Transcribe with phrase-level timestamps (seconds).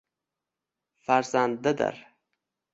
[1.05, 2.05] Farzandidir!